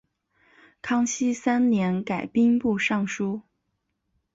[0.81, 3.43] 康熙三年改兵部尚书。